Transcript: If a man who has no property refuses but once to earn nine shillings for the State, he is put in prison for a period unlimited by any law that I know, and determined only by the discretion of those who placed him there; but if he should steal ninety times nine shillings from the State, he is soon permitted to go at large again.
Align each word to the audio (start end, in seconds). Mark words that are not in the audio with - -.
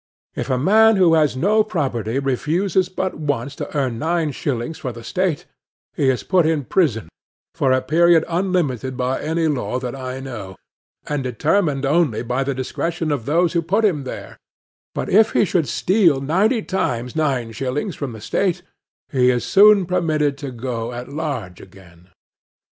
If 0.33 0.49
a 0.49 0.57
man 0.57 0.95
who 0.95 1.13
has 1.13 1.37
no 1.37 1.63
property 1.63 2.17
refuses 2.17 2.89
but 2.89 3.13
once 3.13 3.55
to 3.57 3.77
earn 3.77 3.99
nine 3.99 4.31
shillings 4.31 4.79
for 4.79 4.91
the 4.91 5.03
State, 5.03 5.45
he 5.93 6.09
is 6.09 6.23
put 6.23 6.43
in 6.47 6.65
prison 6.65 7.09
for 7.53 7.71
a 7.71 7.83
period 7.83 8.25
unlimited 8.27 8.97
by 8.97 9.21
any 9.21 9.45
law 9.47 9.77
that 9.77 9.93
I 9.95 10.19
know, 10.19 10.55
and 11.05 11.21
determined 11.23 11.85
only 11.85 12.23
by 12.23 12.43
the 12.43 12.55
discretion 12.55 13.11
of 13.11 13.27
those 13.27 13.53
who 13.53 13.61
placed 13.61 13.85
him 13.85 14.03
there; 14.03 14.39
but 14.95 15.07
if 15.07 15.33
he 15.33 15.45
should 15.45 15.67
steal 15.67 16.19
ninety 16.19 16.63
times 16.63 17.15
nine 17.15 17.51
shillings 17.51 17.95
from 17.95 18.13
the 18.13 18.21
State, 18.21 18.63
he 19.11 19.29
is 19.29 19.45
soon 19.45 19.85
permitted 19.85 20.35
to 20.39 20.49
go 20.49 20.93
at 20.93 21.09
large 21.09 21.61
again. 21.61 22.09